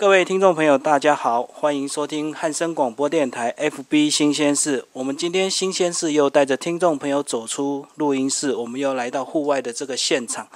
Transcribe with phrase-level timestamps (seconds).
[0.00, 4.86] 各位听众朋友，大家好，欢迎收听汉声广播电台 FB 新鲜事。
[4.94, 10.48] 我们今天新鲜事又带着听众朋友走出录音室，我们又来到户外的这个现场。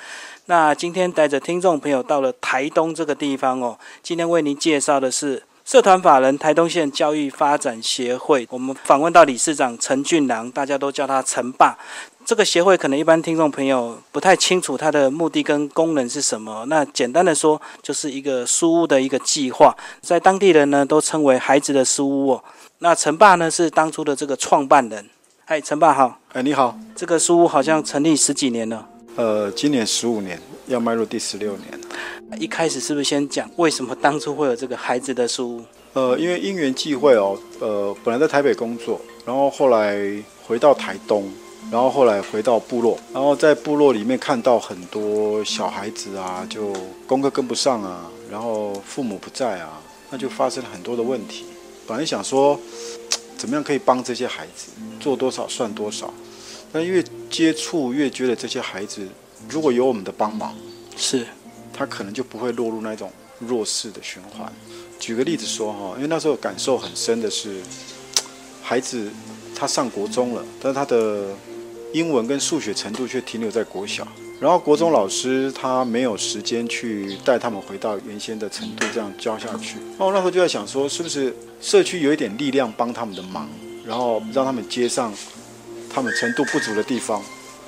[0.47, 8.47] 那今天带着听众朋友到了台东这个地方哦，今天为您介绍的是社团法人台东县教育发展协会。
[8.51, 11.75] 我们访问到理事长陈俊郎，大家都叫他陈爸。
[12.23, 16.67] 这个协会可能一般听众朋友不太清楚它的目的跟功能是什么。
[16.69, 22.45] 那简单的说，就是一个书屋的一个计划，在当地人呢都称为孩子的书屋哦。
[22.81, 25.09] 那陈爸呢是当初的这个创办人。
[25.47, 26.21] 嗨，陈爸好。
[26.35, 26.79] 哎，你好。
[26.95, 28.87] 这个书屋好像成立十几年了。
[29.17, 31.81] 呃，今年十五年，要迈入第十六年。
[32.41, 35.63] 一开始是不是先讲为什么当初会有这个孩子的书？
[35.93, 39.97] 呃，因为因缘际会哦，呃，本来在台北工作，然后后来
[40.47, 41.29] 回到台东。
[41.73, 46.71] 然后后来回到部落，然后在部落里面看到很多小孩子啊，就
[47.07, 51.47] 功课跟不上啊，然后父母不在啊，那就发生了很多的问题。
[51.87, 52.61] 本来想说，
[53.39, 56.13] 怎么样可以帮这些孩子，做多少算多少。
[56.71, 59.09] 但越接触越觉得这些孩子，
[59.49, 60.55] 如果有我们的帮忙，
[60.97, 61.27] 是，
[61.73, 64.53] 他可能就不会落入那种弱势的循环。
[65.01, 67.61] 举个例子说哈，因为那时候感受很深的是，
[68.63, 69.11] 孩子
[69.55, 71.27] 他上国中了，但他的
[71.93, 74.07] 英文跟数学程度却停留在国小，
[74.41, 79.77] 然后国中老师他没有时间去带他们回到原先的程度，这样教下去。
[79.99, 83.49] 那我那时候就在想说，是不是社区有一点力量帮他们的忙，
[83.85, 85.13] 然后让他们接上
[85.93, 87.23] 他们程度不足的地方，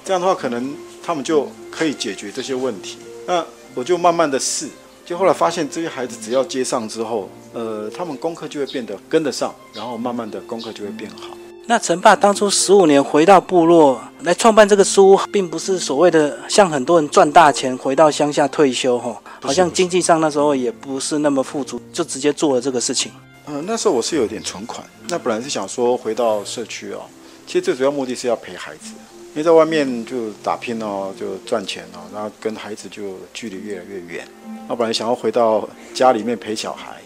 [0.05, 2.99] 这样的话可能他们就可以解决这些问题。
[3.27, 4.69] 那我就慢慢的试，
[5.05, 11.37] 就后来发现这些孩子只要接上之后，呃，他们功课就会变得跟得上，然后慢慢的功课就会变好。
[11.69, 23.11] 那陈爸当初十五年回到部落来创办这个书屋，并不是所谓的像很多人赚大钱回到乡下退休哈，好像经济上那时候也不是那么富足，就直接做了这个事情。
[23.49, 27.01] 嗯，那时候我是有点存款，那本来是想说回到社区哦，
[27.49, 28.93] 其实最主要目的是要陪孩子，
[29.36, 34.27] 因为在外面就打拼哦，就赚钱哦，然后跟孩子就距离越来越远。
[34.67, 36.97] 那本来想要回到家里面陪小孩。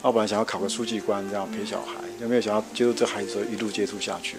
[0.00, 4.38] 我本来想要考个书记官，这样陪小孩，有没有想要接触这孩子，一路接触下去？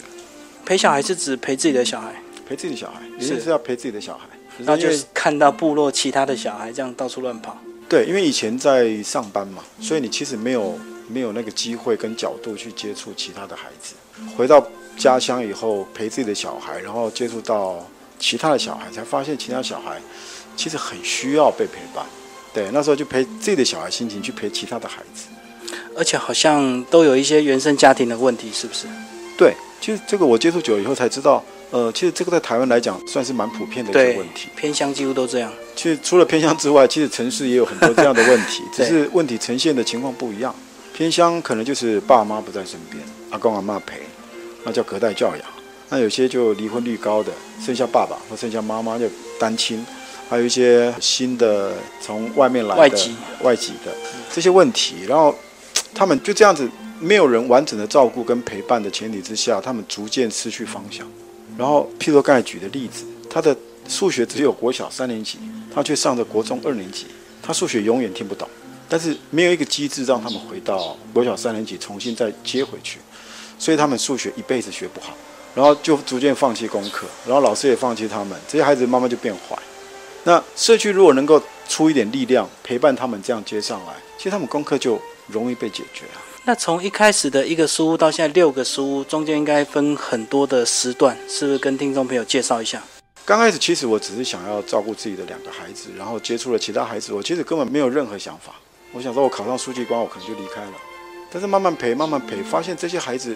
[0.66, 2.16] 陪小孩是指陪自己的小孩，
[2.50, 4.25] 陪自己的小孩，是是要陪自己的小孩。
[4.58, 7.56] 然后就是看到部落其他的小孩这样到处乱跑。
[7.88, 13.94] 对，因为以前在上班嘛，所以你其实没有没有那个机会跟角度去接触其他的孩子。
[14.36, 14.66] 回到
[14.97, 17.85] 家乡以后，陪自己的小孩，然后接触到
[18.19, 20.02] 其他的小孩，才发现其他小孩
[20.56, 22.06] 其实很需要被陪伴。
[22.53, 25.28] 对，那时候就陪自己的小孩心情去陪其他的孩子。
[25.96, 28.88] 而且好像都有一些原生家庭的问题，是不是？
[29.38, 34.50] 对，其实这个我接触久了以后才知道，呃，其实这个在台湾来讲算是蛮普遍的一个问题。
[34.56, 35.52] 偏乡几乎都这样。
[35.75, 40.53] 其实除了偏乡之外，其实城市也有很多这样的问题， 只是问题呈现的情况不一样。
[40.94, 44.02] 偏乡可能就是爸妈不在身边，阿公阿妈陪，
[44.63, 45.45] 那叫隔代教养。
[45.90, 47.31] 那有些就离婚率高的，
[47.63, 49.06] 剩下爸爸或剩下妈妈就
[49.40, 49.85] 单亲，
[50.29, 53.94] 还有一些新的从外面来的外籍外籍的
[54.34, 55.35] 这些问题，然后。
[55.94, 56.69] 他们就这样子，
[57.00, 61.07] 没有人完整的照顾跟陪伴的前提之下，他们逐渐失去方向。
[61.57, 63.56] 然后，譬如刚才举的例子，他的
[63.88, 65.39] 数学只有国小三年级，
[65.74, 67.07] 他却上着国中二年级，
[67.41, 68.47] 他数学永远听不懂。
[68.88, 73.00] 但是没有一个机制让他们回到国小三年级重新再接回去，
[73.59, 75.13] 所以他们数学一辈子学不好，
[75.53, 79.57] 然后就逐渐放弃功课，然后老师也放弃他们，这些孩子慢慢就变坏。
[80.23, 85.00] 那社区如果能够出一点力量陪伴他们，这样接上来，其实他们功课就。
[85.29, 86.23] 容易被解决啊。
[86.45, 92.81] 那从一开始的一个书屋到现在六个书屋，中间应该分很多的时段，是不是跟听众朋友介绍一下？
[93.25, 98.53] 刚开始其实我只是想要照顾自己的两个孩子，然后接触了其他孩子，我其实根本没有任何想法。
[98.94, 100.72] 我想说，我考上书记官，我可能就离开了。
[101.38, 103.36] 但是慢慢陪，慢慢陪，发现这些孩子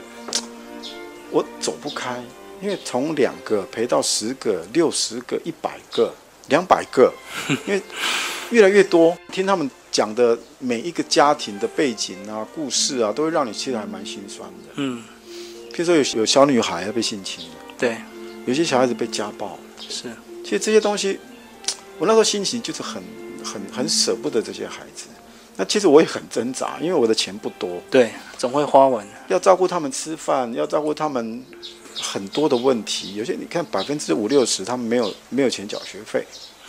[1.29, 2.19] 我走不开，
[2.59, 6.12] 因为从两个陪到十个、六十个、一百个、
[6.50, 7.13] 两百个，
[7.67, 7.79] 因为
[8.50, 9.69] 越来越多，听他们。
[9.91, 14.69] 讲的每一个家庭的背景啊、故事啊，都会让你其实还蛮心酸的。
[14.75, 15.03] 嗯，
[15.74, 17.44] 譬如说有有小女孩要被性侵
[17.77, 17.98] 对，
[18.45, 20.03] 有些小孩子被家暴，是。
[20.45, 21.19] 其实这些东西，
[22.00, 23.03] 我那时候心情就是很、
[23.44, 25.07] 很、很舍不得这些孩子。
[25.57, 29.06] 那其实我也很挣扎，因为我的钱不多，对，总会花完。
[29.27, 31.44] 要照顾他们吃饭，要照顾他们
[32.00, 33.15] 很多的问题。
[33.15, 36.25] 有些你看百分之五六十，他们没有没有钱缴学费。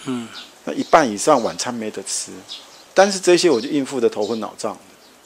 [0.07, 0.29] 嗯，
[0.65, 2.33] 那一半以上晚餐没得吃。
[2.93, 4.77] 但是这些我就应付的头昏脑胀，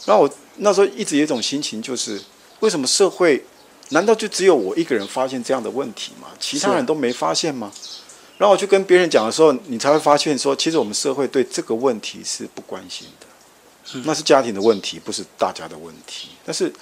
[0.05, 2.21] 然后我那时候一直有一种心情，就是
[2.61, 3.45] 为什么社会
[3.89, 6.29] 难道就只有我一个人发现这样的问题吗？
[6.39, 7.73] 其他人都没发现吗？
[8.39, 13.26] 然后我去跟别人讲的时候，你才会发现说，其实我们社会对这个问题是不关心的。
[14.05, 16.31] 那是家庭的问题，不是大家的问题。
[16.45, 16.73] 但是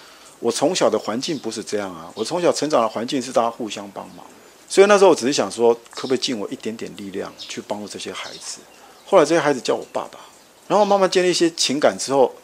[0.41, 4.25] 我从小的环境不是这样啊，我从小成长的环境是大家互相帮忙，
[4.69, 8.59] 所以那时候我只是想说，可不可以尽我一点点力量去帮助这些孩子。
[9.07, 10.19] 后来这些孩子叫我爸爸，
[10.67, 12.35] 然后慢慢建立一些情感之后，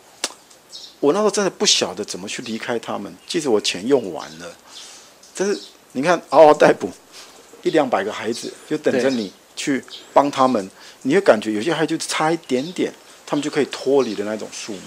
[1.01, 3.15] 我那时候真的不晓得怎么去离开他们。
[3.27, 4.55] 即使我钱用完了，
[5.35, 5.59] 但是
[5.93, 6.91] 你看嗷嗷待哺，
[7.63, 9.83] 一两百个孩子就等着你去
[10.13, 10.71] 帮他们，
[11.03, 12.93] 你会感觉有些孩子就差一点点，
[13.31, 14.82] 他们就可以脱离的那种宿命。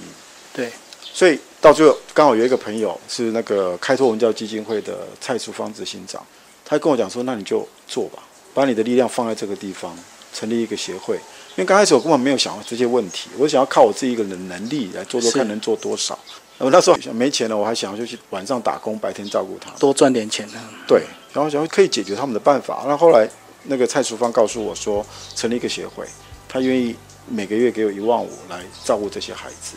[0.54, 0.70] 对，
[1.02, 6.22] 所以到最后刚好有一个朋友是那个开拓文教基金会的蔡淑芳执行长，
[6.66, 8.22] 他跟我讲说：“那你就做吧，
[8.54, 9.98] 把你的力量放在这个地方，
[10.34, 11.16] 成立一个协会。”
[11.56, 16.20] 因为刚开始我根本没有想到这些问题，我想要靠我自己一个人能力来做做看能做多少。
[16.58, 20.60] 我那时候没钱了，我还想要就去晚上打工，白天照顾他，多赚点钱呢。
[20.86, 22.84] 对，然后想要可以解决他们的办法。
[22.86, 23.30] 那后来
[23.64, 25.06] 那个蔡淑芳告诉我说，
[25.36, 26.06] 成立一个协会，
[26.50, 26.96] 他愿意
[27.28, 29.76] 每个月给我一万五来照顾这些孩子。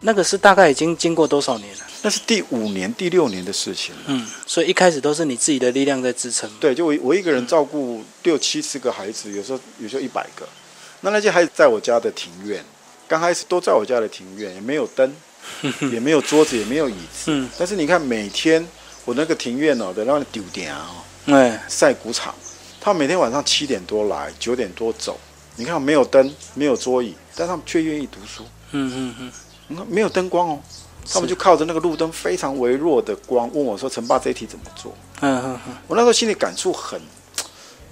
[0.00, 1.80] 那个是大概已经经过多少年了？
[2.02, 3.94] 那是第五年、第六年的事情。
[4.06, 6.50] 嗯，所以一开始都是你自己的力量在支撑。
[6.60, 10.46] 对，就我我一个人照顾六七十个孩子，有时候有时候一百个。
[11.00, 12.62] 那那些孩子在我家的庭院，
[13.08, 15.10] 刚开始都在我家的庭院，也没有灯，
[15.92, 17.26] 也没有桌子，也没有椅子。
[17.26, 17.48] 嗯。
[17.58, 18.66] 但是你看，每天
[19.06, 20.90] 我那个庭院哦，的那个丢点啊，
[21.26, 22.34] 哎，晒谷场，
[22.78, 25.18] 他每天晚上七点多来，九点多走。
[25.56, 28.44] 你看，没有灯，没有桌椅，但他们却愿意读书。
[28.72, 29.32] 嗯嗯嗯。
[29.68, 30.58] 你看，没有灯光哦，
[31.10, 35.74] 他们就靠着那个路灯非常微弱的光，问我说：“陈爸，这一题怎么做？”嗯嗯嗯。
[35.86, 37.00] 我那时候心里感触很，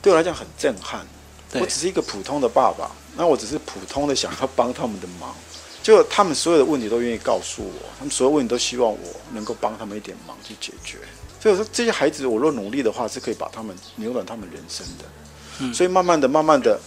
[0.00, 1.06] 对我来讲很震撼。
[1.54, 2.90] 我只是一个普通的爸爸。
[3.14, 5.34] 那我只是普通的想要帮他们的忙，
[5.82, 8.98] 就他们所有的问题都愿意告诉我，他们所有问题都希望我
[9.34, 10.96] 能够帮他们一点忙去解决。
[11.38, 15.72] 所以我说这些孩子，我若努力的话，是可以把他们扭转他们人生的。
[15.74, 16.80] 所以慢慢的、慢慢的，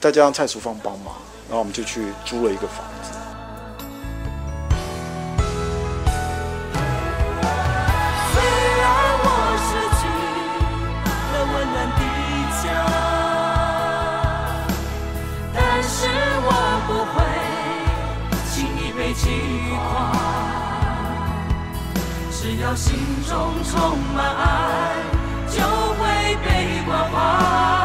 [0.00, 1.14] 再加上蔡淑芳帮忙，
[1.46, 3.10] 然后我们就去租了一个房子。
[22.32, 22.98] 只要心
[23.28, 23.36] 中
[23.70, 24.94] 充满爱，
[25.50, 27.79] 就会被关怀。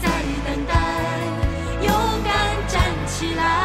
[0.00, 0.08] 在
[0.44, 0.72] 等待，
[1.82, 1.92] 勇
[2.24, 2.32] 敢
[2.68, 3.63] 站起来，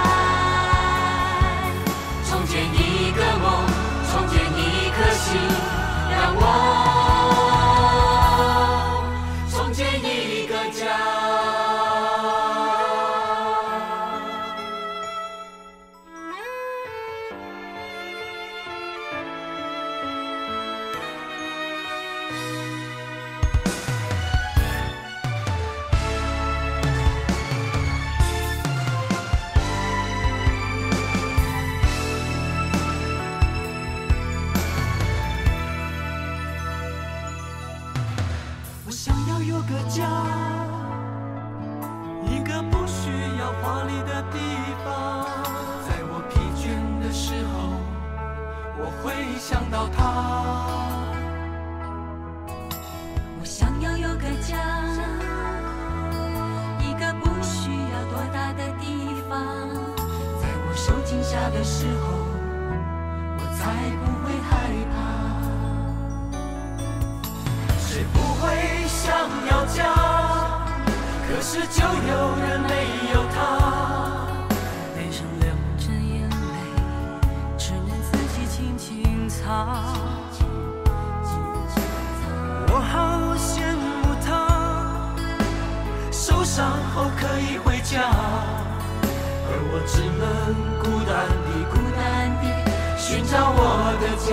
[94.28, 94.30] 家，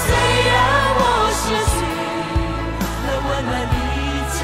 [0.00, 0.04] 虽
[0.46, 0.52] 然
[0.96, 1.00] 我
[1.34, 1.76] 失去
[3.04, 3.74] 了温暖的
[4.34, 4.42] 家，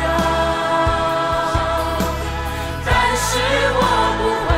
[2.85, 3.29] 但是
[3.75, 3.79] 我
[4.19, 4.49] 不会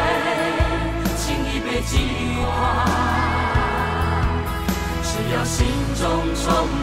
[1.17, 1.91] 轻易被击
[2.45, 2.45] 垮，
[5.03, 5.57] 只要心
[5.95, 6.03] 中
[6.35, 6.82] 充。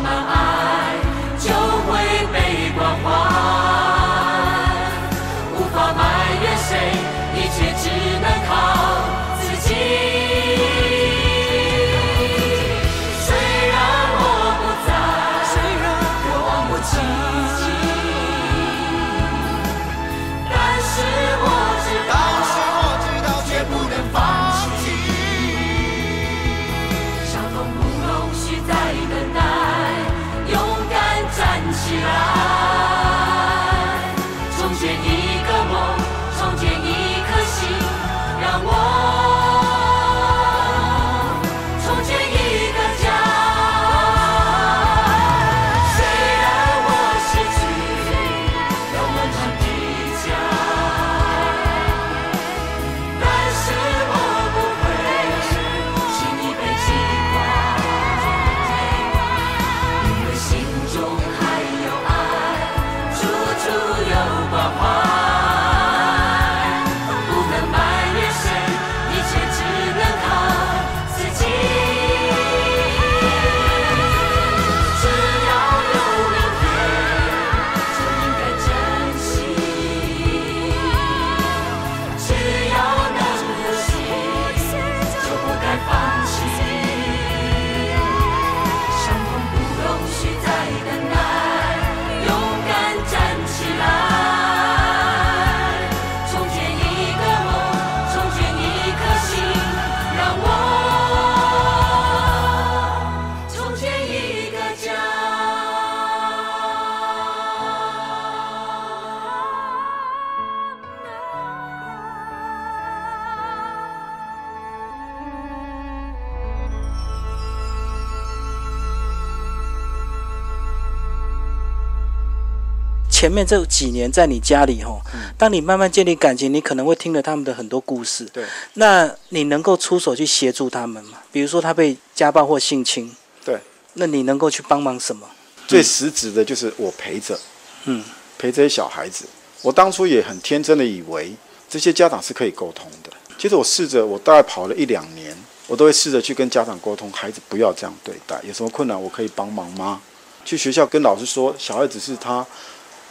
[123.19, 125.01] 前面这几年在你家里吼，
[125.37, 128.23] 当你慢慢建立感情，你可能会听了他们的很多故事。
[128.31, 128.45] 对
[128.75, 131.17] 那你能够出手去协助他们吗？
[131.29, 133.59] 比如说他被家暴或性侵，对，
[133.95, 135.27] 那你能够去帮忙什么？
[135.67, 137.37] 最实质的就是我陪着，
[137.83, 138.01] 嗯，
[138.37, 139.25] 陪这些小孩子。
[139.63, 141.33] 我当初也很天真的以为
[141.69, 143.11] 这些家长是可以沟通的。
[143.37, 149.99] 其实我试着，我大概跑了一两年，我都会试着去跟家长沟通，孩子不要这样对待，有什么困难我可以帮忙吗？
[150.45, 152.43] 去学校跟老师说，小孩子是他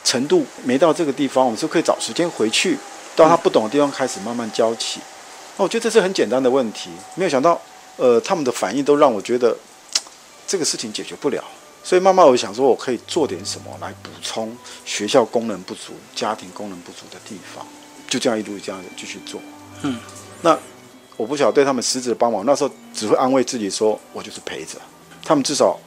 [0.08, 2.78] 程度没到这个地方，我们是可以找时间回去，
[3.14, 5.00] 到他不懂的地方开始慢慢教起。
[5.58, 7.60] 那我觉得这是很简单的问题，没有想到，
[7.98, 9.54] 呃，他们的反应都让我觉得
[10.46, 11.44] 这个事情解决不了。
[11.84, 17.66] 所以慢慢我想说，我可以做点什么来补充学校功能不足、家庭功能不足的地方，
[18.08, 19.38] 就这样一路这样继续做。
[19.82, 20.00] 嗯，
[20.40, 20.58] 那
[21.18, 24.78] 我不晓得对他们实质的帮忙，那时候只会安慰自己说，我就是陪着
[25.22, 25.78] 他们，至少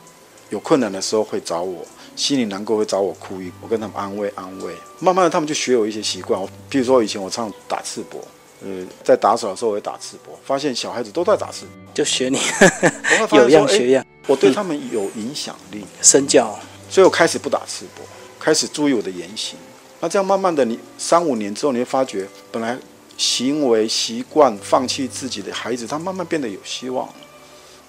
[0.52, 1.84] 有困难的时候会找我，
[2.16, 4.74] 心里难过会找我哭一，我跟他们安慰安慰。
[5.00, 6.40] 慢慢的，他们就学有一些习惯。
[6.40, 8.18] 我比如说以前我唱打赤膊，
[8.64, 15.84] 呃，在打扫的时候我会打赤膊，发现小孩子都在打赤膊，就学你，我会发有样学样，我对他们有影响力。
[16.02, 16.60] 身教。
[16.90, 18.02] 所以我开始不打赤膊，
[18.38, 19.58] 开始注意我的言行。
[20.02, 22.78] 那这样慢慢的，你三五年之后，你会发觉，本来
[23.16, 27.08] 行为习惯放弃自己的孩子，他慢慢变得有希望。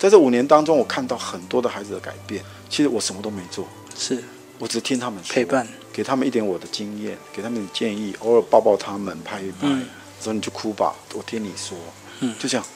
[0.02, 2.42] 在这五年当中，我看到很多的孩子的改变。
[2.68, 3.64] 其实我什么都没做，
[3.97, 4.21] 是。
[4.59, 9.87] 我只听他们说陪伴，给他们一点我的经验，给他们建议，偶尔抱抱他们，拍一拍，嗯。
[10.21, 11.78] 说你就哭吧，我听你说，
[12.18, 12.35] 嗯。
[12.37, 12.66] 就这样。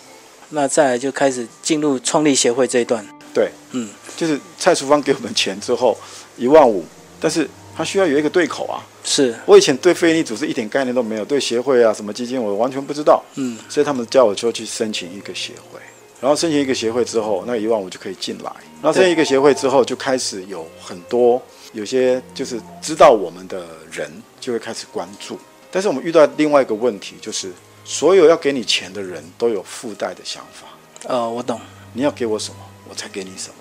[0.50, 3.04] 那再来就开始进入创立协会这一段。
[3.34, 5.98] 对，嗯，就是蔡淑芳给我们钱之后
[6.36, 6.84] 一万五，
[7.18, 8.78] 但是他需要有一个对口啊。
[9.02, 15.75] 是，我以前对非营利组织一点概念都没有，对协会啊什么基金我完全不知道，嗯，所以他们叫我就去申请一个协会，
[16.20, 18.50] 然后申请一个协会之后，那一万五就可以进来，
[18.82, 21.40] 然后申请一个协会之后，就开始有很多
[21.72, 25.38] 有些就是知道我们的人就会开始关注，
[25.70, 27.52] 但是我们遇到另外一个问题，就是
[27.84, 30.66] 所有要给你钱的人都有附带的想法，
[31.06, 31.60] 呃，我懂，
[31.92, 32.56] 你要给我什么，
[32.88, 33.54] 我才给你什么。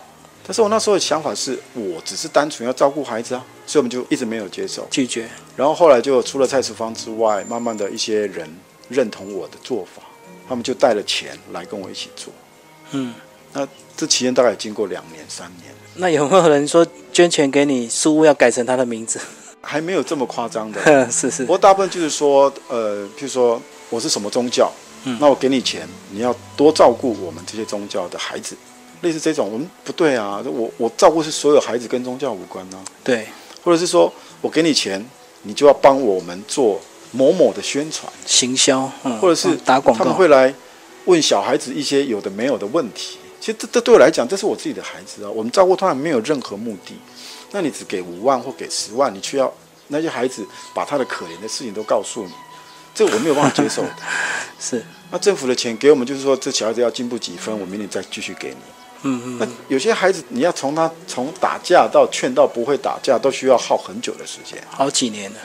[0.48, 4.88] 但是我那时候的想法是我只是单纯要照顾孩子啊，所以我们就一直没有接受。
[4.90, 8.48] 拒绝，然后后来就除了蔡淑芳之外，慢慢的一些人
[8.88, 10.04] 认同我的做法，
[10.48, 12.32] 他们就带了钱来跟我一起做。
[12.96, 13.14] 嗯，
[13.54, 19.20] 那这期间大概经过两年三年，那有没有人说捐钱给你，书屋要改成他的名字？
[19.62, 20.80] 还没有这么夸张的。
[21.10, 21.44] 是是。
[21.44, 24.72] 不，过大部分就是说，呃，譬如说我是什么宗教，
[25.06, 25.18] 嗯。
[25.20, 28.56] 那我给你钱，你要多照顾我们这些宗教的孩子，
[29.02, 33.28] 类似这种，我们不对啊，我我照顾是所有孩子跟宗教无关啊，对，
[33.64, 34.12] 或者是说
[34.42, 35.04] 我给你钱，
[35.44, 36.80] 你就要帮我们做
[37.12, 38.12] 某某的宣传。
[38.26, 40.54] 行销，嗯，或者是嗯打广告，他们会来
[41.06, 43.18] 问小孩子一些有的没有的问题。
[43.40, 46.96] 其实这这对我来讲，这是我自己的孩子啊，我们照顾他们没有任何目的。
[47.52, 49.54] 那你只给五万或给十万，你却要
[49.90, 52.32] 那些孩子把他的可怜的事情都告诉你，
[52.94, 53.90] 这我没有办法接受的。
[54.60, 58.58] 是，那政府的钱给我们，就是说这小孩子要进步几分，我明年再继续给你。
[59.04, 64.58] 嗯嗯那，有些孩子，你要从他从打架到劝到不会打架，都需要耗很久的时间。
[64.72, 65.38] 好几年了，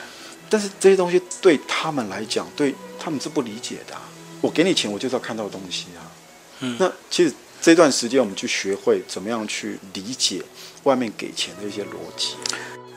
[0.49, 4.01] 但是这些东西对他们来讲，对他们是不理解的啊、
[4.41, 6.01] 我给你钱，我就是要看到东西啊。
[6.59, 10.43] 嗯那其实这段时间，我们去学会怎么样去理解
[10.83, 12.35] 外面给钱的一些逻辑。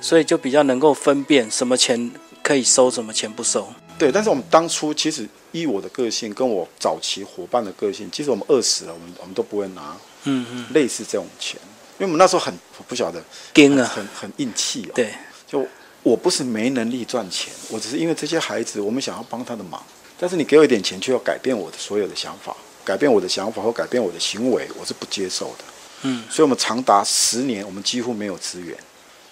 [0.00, 2.10] 所以就比较能够分辨什么钱
[2.42, 3.72] 可以收，什么钱不收。
[3.98, 11.58] 对，但是我们当初其实依我的个性，跟我早期伙伴的个性，其实我们饿死了，我们我们都不会拿嗯嗯，类似这种钱，
[11.98, 13.22] 因为我们那时候很我不晓得，
[13.54, 14.92] 硬啊，很很硬气哦。
[14.94, 15.14] 对，
[15.46, 15.66] 就
[16.02, 19.82] 我不是没能力赚钱，我只是因为这些孩子，我们想要帮他的忙，
[20.18, 25.64] 但是你给我一点钱，却要改变我的所有的想法，改变我的想法或改变我的行为，我是不接受的。
[26.02, 28.76] 嗯，所以我们长达十年，我们几乎没有资源。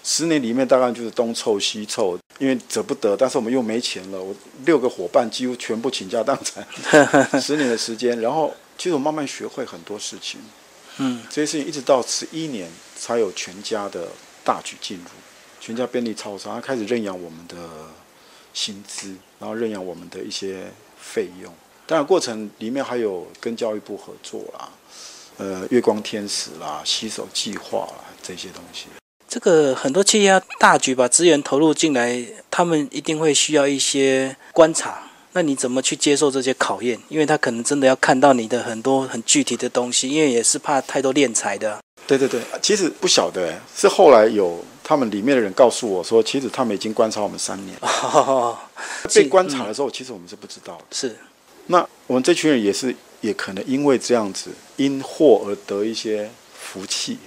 [0.03, 4.21] 十年里面大概就是东凑西凑，因为舍不得，但是我们又没钱了。
[4.21, 4.35] 我
[4.65, 6.67] 六个伙伴几乎全部倾家荡产，
[7.39, 10.41] 十年的时间，然后其实我慢慢学会很多事情。
[10.97, 14.09] 嗯，这些事情一直到十一年才有全家的
[14.43, 15.05] 大举进入，
[15.61, 17.55] 全家便利超商，他开始认养我们的
[18.53, 21.51] 薪资，然后认养我们的一些费用。
[21.85, 24.69] 当然，过程里面还有跟教育部合作啦，
[25.37, 28.85] 呃，月光天使啦、洗手计划啦这些东西。
[29.27, 35.09] 这个很多企业要大举把资源投入进来，他们一定会需要一些观察。
[35.33, 36.99] 那你怎么去接受这些考验？
[37.09, 41.79] 因为他可能真的要看到你的很多很具体的东西，因为也是怕太多敛财的。
[42.05, 48.57] 对对对，其实不晓得，是后来有他们里面的人告诉我说，其实他们已经观察我们三年，哦，
[49.15, 50.83] 被观察的时候，其实我们是不知道的。
[50.91, 51.15] 是，
[51.67, 57.17] 那我们这群人也是，也可能因为这样子，因祸而得一些福气，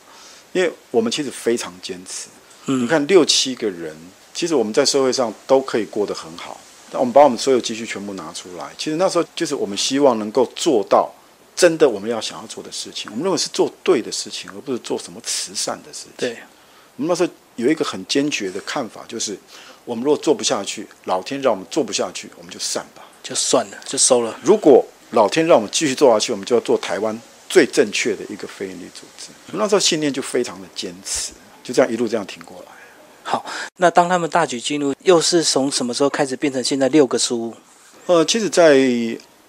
[0.53, 2.29] 因为我们其实非常坚持。
[2.67, 3.97] 嗯，你看六七个人
[4.35, 6.61] 其实我们在社会上都可以过得很好，
[6.91, 11.11] 但我们把我们所有积蓄全部拿出来，其实那时候就是我们希望能够做到
[11.55, 16.37] 真的我们要想要做的事情，我们认为是做对的事情，而不是做什么慈善的事情。
[16.97, 19.39] 那时候有一个很坚决的看法，就是
[19.85, 23.03] 我们如果做不下去，老天让我们做不下去，我们就散吧。
[23.23, 24.39] 就算了，就收了。
[24.43, 29.29] 如果老天让我们继续做下去，我们就要做台湾最正确的一个非营利组织。
[29.49, 32.73] 我们那时候信念就非常的坚持，就这样一路这样挺过来。
[33.25, 33.45] 好，
[33.79, 37.55] 那当他们大举进入，又是从什么时候开始变成现在六个书屋？
[38.07, 38.79] 呃，其实在，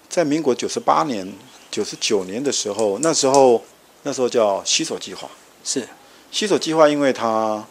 [0.08, 1.32] 在民国九十八年、
[1.70, 3.62] 九十九年的时候，那时候
[4.02, 5.30] 那时候叫洗手计划。
[5.62, 5.86] 是
[6.30, 7.64] 洗手计划，因为它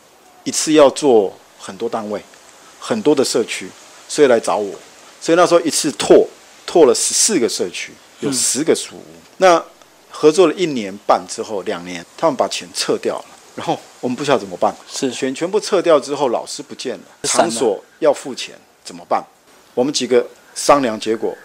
[0.43, 2.21] 一次要做很多单位、
[2.79, 3.69] 很多的社区，
[4.07, 4.73] 所以来找我。
[5.19, 6.27] 所以那时候一次拓
[6.65, 9.03] 拓了十四个社区，有十个书屋。
[9.37, 9.63] 那
[10.09, 14.75] 合作了一年半之后，两年，他们把钱撤掉了，然后我们不知道怎么办。
[14.87, 19.23] 是钱全部撤掉之后，老师不见了场所要付钱，怎么办？
[19.73, 21.35] 我们几个商量，结果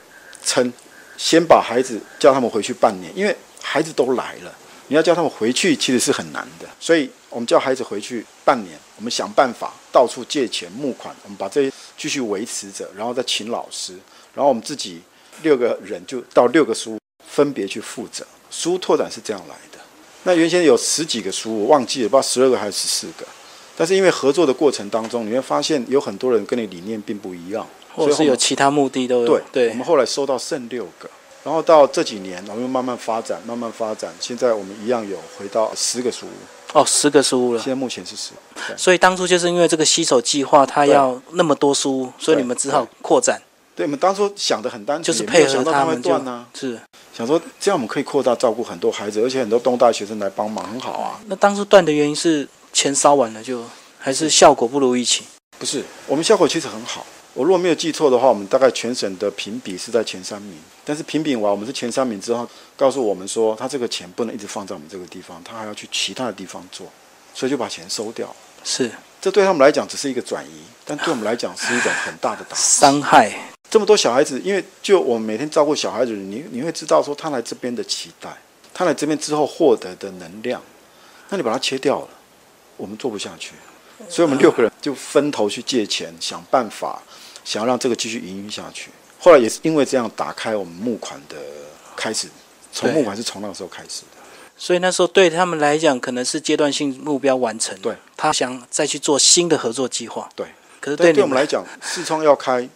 [0.44, 0.72] 称
[1.18, 4.54] 先把孩子叫他们回去半年，因为孩子都来了，
[4.92, 13.94] 你要叫他们回去其实是很难的，所以我们叫孩子回去半年，我们想办法到处借钱募款，我们把这些继续维持着，然后再请老师，
[14.34, 15.00] 然后我们自己
[15.40, 19.78] 六个人就到六个书分别去负责，书拓展是这样来的。
[20.24, 23.26] 那原先有十几个书，我忘记了，不知道十二个还是十四个。
[23.74, 29.26] 但是因为合作的过程当中，你会发现有很多人跟你理念并不一样，或者是有其他目的都有。
[29.26, 31.08] 对对我们后来收到剩六个，
[31.44, 37.70] 然后到这几年，我们慢慢发展，慢慢发展，现在我们一样有回到十个书屋，哦，十个书屋了现。
[37.70, 38.30] 在目前是十。
[38.76, 43.42] 所以当初就是因为这个洗手计划，它要那么多书屋，所以你们只好扩展，
[43.74, 46.78] 对，我们当初想的很单纯，就是配合他们就断呢、是。
[47.12, 51.20] 想说这样我们可以扩大照顾很多孩子，而且很多东大学生来帮忙，很好啊。
[51.26, 53.64] 那当初断的原因是钱烧完了就，
[53.98, 55.24] 还是效果不如预期？
[55.58, 57.04] 不是，我们效果其实很好。
[57.34, 60.58] 我如果没有记错的话，我们大概全省的评比是在前三名。
[60.84, 66.86] 但是评比完我们是前三名之后，告诉我们说，他这个钱不能一直放在我们这个地方，他还要去其他的地方做，
[67.32, 68.34] 所以就把钱收掉。
[68.64, 68.90] 是
[69.20, 72.62] 这对他们来讲只是一个转移，但对我们来讲是一种很大的打击。
[72.62, 73.32] 伤害，
[73.70, 78.36] 这么多小孩子，因为就我们每天照顾小孩子，你你会知道说他来这边的期待，
[78.74, 80.60] 他来这边之后获得的能量，
[81.28, 82.08] 那你把它切掉了，
[82.76, 83.54] 我们做不下去，
[84.08, 87.00] 所以我们六个人就分头去借钱，想办法
[87.44, 88.90] 想要让这个继续营运下去。
[89.18, 91.36] 后来也是因为这样打开我们募款的
[91.96, 92.28] 开始，
[92.72, 94.18] 从募款是从那个时候开始的。
[94.56, 97.76] 所以那时候对他们来讲，可能是阶段性目标完成。
[97.80, 100.28] 对，他想再去做新的合作计划。
[100.36, 100.46] 对，
[100.80, 102.68] 可是但对对我们来讲，视窗要开，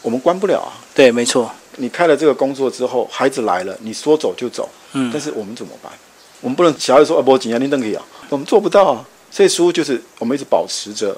[0.00, 0.72] 我们关不了啊。
[0.94, 5.92] 对，没错，你开了这个工作之后，孩子来了，你说走就走，嗯但是我们怎么办？
[6.40, 9.04] 我们不能小孩子说啊，不，紧张，你等可以啊，我们做不到啊。
[9.30, 11.14] 所以书就是我们一直保持着，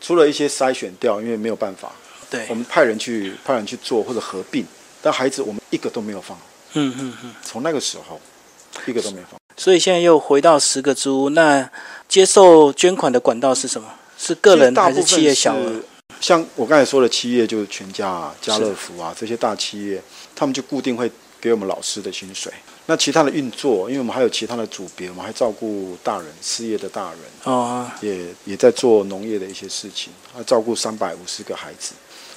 [0.00, 1.90] 除了一些筛选掉，因为没有办法，
[2.34, 4.64] 对我，们派人去派人去做或者合并，
[5.00, 6.36] 但孩子我们一个都没有放，
[6.74, 7.34] 嗯嗯嗯。
[7.42, 8.20] 从那个时候
[8.86, 9.40] 一个都没放。
[9.56, 11.70] 所以现在又回到十个租，那
[12.08, 13.88] 接受捐款的管道是什么？
[14.18, 15.80] 是个人还是企业小额？
[16.20, 20.02] 像我刚才说的企业，就是全家啊、家乐福啊这些大企业，
[20.34, 22.52] 他们就固定会给我们老师的薪水。
[22.86, 31.94] 那其他的运作，因为我们还有其他的组别，我们还照顾大人失业的大人，哦，也也在做农业的一些事情，还，照顾三百五十个孩子。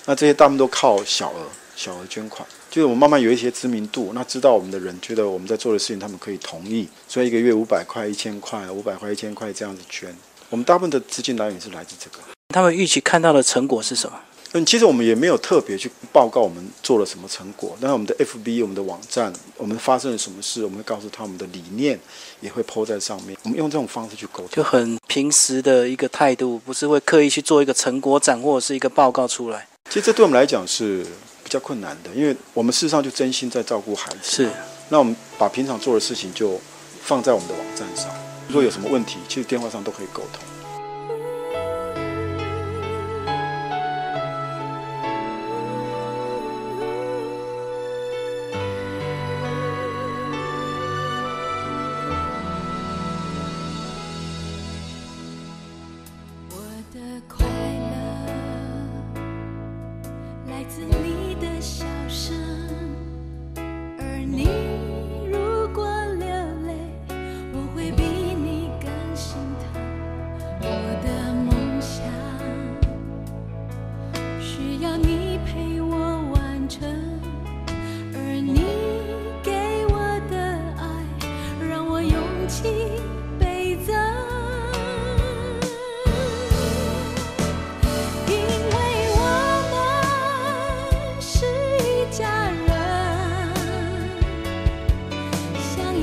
[0.10, 10.16] 那这些大部分都靠小额小额捐款，就是我们慢慢有一些知名度，那知道我们的人觉得我们在做的事情，他们可以同意，所以一个月五百块、一千块、五百块、一千块这样子捐。
[10.50, 12.24] 我们大部分的资金来源是来自这个。
[12.56, 14.18] 他们预期看到的成果是什么？
[14.54, 22.00] 嗯，其实我们也没有特别去报告我们做了什么成果，但是我们的 FB、我们的网站，我们发生了什么事，我们会告诉他我们的理念，
[22.40, 23.38] 也会 PO 在上面。
[23.44, 24.48] 我们用这种方式去沟通。
[24.52, 29.68] 就很平时的一个态度，不是会刻意去做一个成果展或者是一个报告出来。
[29.90, 31.06] 其实这对我们来讲是
[31.44, 34.44] 比较困难的，因为我们事实上就真心在照顾孩子。
[34.44, 34.50] 是，
[34.90, 36.60] 那我们把平常做的事情就
[37.04, 38.14] 放在我们的网站上，
[38.48, 40.57] 如果有什么问题，其实电话上都可以沟通。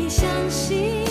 [0.04, 1.03] 你相信。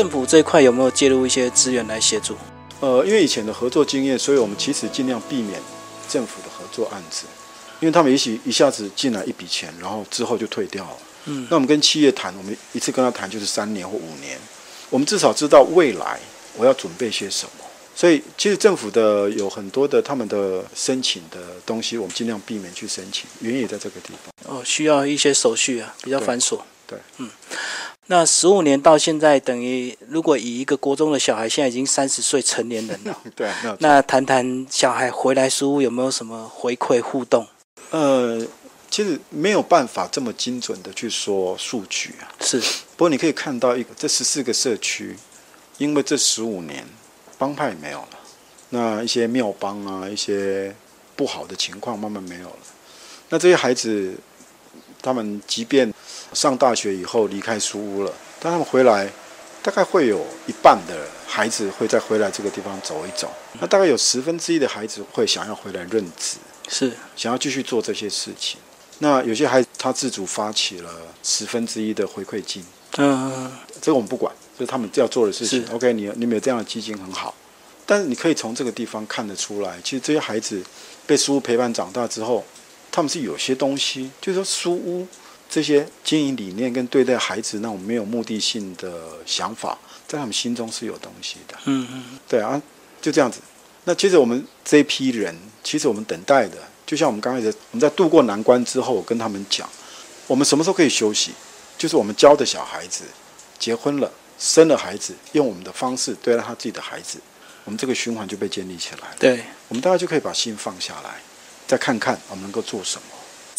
[0.00, 2.34] 政府这一块有没有介入一些资源来协助？
[2.80, 5.60] 呃，因为以前的合作经验，所以我们其实尽量避免
[6.08, 7.26] 政府的合作案子，
[7.80, 10.96] 因为他们也许一下子进来一笔钱，然后之后就退掉了。
[11.26, 14.38] 嗯那我们跟企业谈，我们一次跟他谈就是三年或五年，
[14.88, 16.18] 我们至少知道未来
[16.56, 17.64] 我要准备些什么。
[17.94, 24.56] 所以其实政府的有很多的他们的申请的东西，我们尽量避免去申请，原因也在这个地方。
[24.56, 26.58] 哦，需要一些手续啊，比较繁琐。
[26.86, 27.28] 对，嗯。
[28.10, 33.16] 那十五年到现在，等于如果以一个国中的小孩，现在已经三十岁成年人了。
[33.36, 37.46] 对啊，那那谈谈小孩回来书屋有没有什么回馈互动？
[37.90, 38.44] 呃，
[38.90, 42.26] 其实没有办法这么精准的去说数据啊。
[42.40, 45.16] 是，不过你可以看到一个，这十四个社区，
[45.78, 46.84] 因为这十五年
[47.38, 48.18] 帮派没有了，
[48.70, 50.74] 那一些庙帮啊，一些
[51.14, 52.58] 不好的情况慢慢没有了。
[53.28, 54.16] 那这些孩子，
[55.00, 55.94] 他们即便
[56.32, 59.10] 上大学以后离开书屋了，但他们回来，
[59.62, 63.30] 大概会有一半的孩子会再回来这个地方走一走。
[63.60, 66.36] 那大概有十分之一的孩子会想要回来任职。
[66.68, 68.60] 是，想要继续做这些事情。
[69.00, 70.90] 那有些孩子他自主发起了
[71.22, 72.64] 十分之一的回馈金，
[72.98, 75.72] 嗯，这个我们不管，这是他们要做的事情是。
[75.72, 77.34] OK，你你们有这样的基金很好，
[77.86, 80.62] 但是你可以从这个地方看得出来，其实这些孩子
[81.06, 82.44] 被书屋陪伴长大之后，
[82.92, 85.08] 他们是有些东西，就是说书屋
[85.50, 91.58] 这些经营理念跟对待孩子那种没有目的性的想法，在他们心中是有东西的。
[91.64, 92.62] 嗯嗯，对啊，
[93.02, 93.40] 就这样子。
[93.84, 99.68] 那接着我们这一批人，其实我们等待的，就像我们刚开始我们在度过难关之后，我跟他们讲，
[100.28, 101.32] 我们什么时候可以休息？
[101.76, 103.02] 就是我们教的小孩子
[103.58, 107.18] 结婚了，生了孩子，用我们的方式对待他自己的孩子，
[107.64, 109.16] 我们这个循环就被建立起来了。
[109.18, 109.42] 对。
[109.68, 111.20] 我们大家就可以把心放下来，
[111.66, 113.06] 再看看我们能够做什么。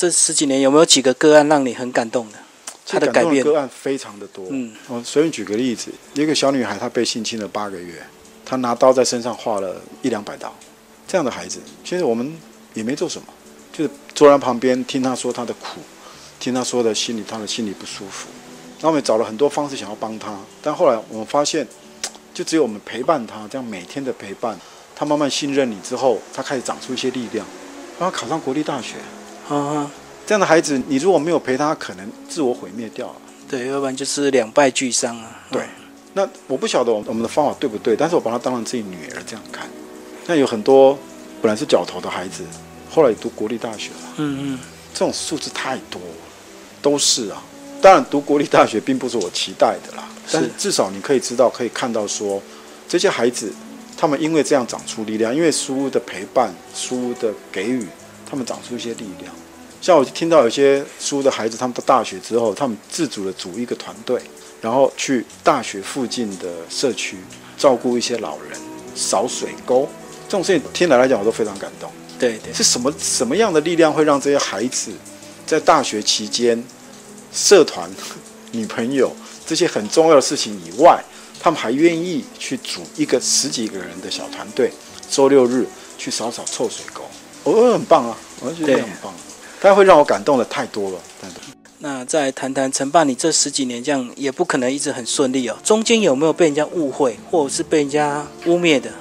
[0.02, 2.38] 这十几年有没有几个个案让你很感动的？
[2.88, 4.48] 他的改变的个案非常的多。
[4.50, 8.02] 嗯，我随便举个例子，一个小女孩她被性侵了八个月，
[8.44, 10.52] 她拿刀在身上划了一两百刀，
[11.08, 12.36] 这样的孩子，其实我们
[12.74, 13.28] 也没做什么，
[13.72, 15.80] 就是坐在旁边听她说她的苦，
[16.40, 18.28] 听她说的心里她的心里不舒服，
[18.80, 21.68] 然后我们找了很多方式想要帮她，但后来我们发现，
[22.34, 24.60] 就只有我们陪伴她，这样每天的陪伴，
[24.96, 27.46] 她慢慢信任你之后，她开始长出一些力量，
[28.00, 28.96] 然后考上国立大学。
[29.58, 29.92] 啊，
[30.26, 33.16] 这样的孩子，你如果没有陪他，可能自我毁灭掉了。
[33.50, 35.42] 对，要不然就是两败俱伤啊。
[35.52, 35.64] 对，
[36.14, 39.70] 那我不晓得我们的方法对不对，但是我把她当成自己女儿这样看。
[40.26, 40.98] 那有很多
[41.42, 42.44] 本来是角头的孩子，
[42.90, 44.60] 后来也读国立大学了，嗯嗯，
[44.94, 46.16] 这种数字太多了，
[46.82, 47.44] 都是啊。
[47.82, 52.42] 当然，读国立大学并不是我期待的啦，但是至少你可以知道，可以看到说，
[52.88, 53.52] 这些孩子
[53.98, 57.86] 他们因为这样长出力量，因为书屋的陪伴、书屋的给予，
[58.30, 59.34] 他们长出一些力量。
[59.82, 64.22] 像我听到有些书的孩子，他们到大学之后，他们自主的组一个团队，
[64.62, 67.17] 然后去大学附近的社区
[67.58, 68.60] 照顾一些老人、
[68.96, 69.89] 扫水沟，
[70.28, 71.89] 这种事情听来来讲，我都非常感动。
[72.20, 74.91] 对对，是什么什么样的力量会让这些孩子
[75.48, 76.63] 在大学期间，
[77.34, 77.89] 社团、
[78.52, 79.12] 女朋友
[79.48, 81.04] 这些很重要的事情以外，
[81.39, 84.72] 他们还愿意去组一个十几个人的小团队，
[85.10, 85.65] 周六日
[85.98, 87.02] 去扫扫臭水沟，
[87.44, 89.12] 我、哦、很棒啊，我觉得对很棒。
[89.62, 90.97] 它会让我感动的太多了。
[91.84, 98.91] 那再来谈谈陈爸，你这十几年这样也不可能一直很顺利哦，中间有没有被人家误会，或者是被人家污蔑的？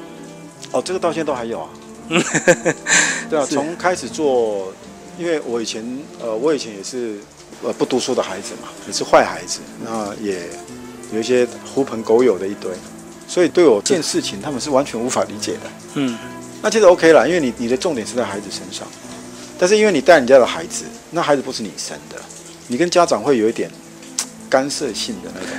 [0.72, 1.68] 哦，这个到现在都还有啊。
[3.28, 4.72] 对啊，是从开始做，
[5.18, 5.84] 因为我以前
[6.20, 7.18] 呃，我以前也是
[7.62, 10.48] 呃不读书的孩子嘛，也是坏孩子，那也
[11.12, 12.72] 有一些狐朋狗友的一堆，
[13.28, 15.70] 所以对我这件事情他们是完全无法理解的。
[15.94, 16.18] 嗯，
[16.62, 18.88] 那其实 OK 啦，因为你你的重点是在孩子身上，
[19.60, 22.16] 但是因为你带人家的孩子，那孩子不是你生的，
[22.66, 23.70] 你跟家长会有一点
[24.48, 25.50] 干涉性的那种，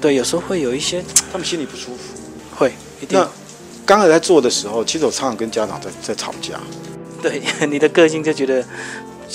[0.00, 2.20] 对，有时候会有一些 他们心里不舒服。
[2.56, 3.30] 会一定那
[3.86, 6.58] 刚才在做的时候，其实我常常跟家长在在吵架。
[7.22, 8.64] 对你的个性就觉得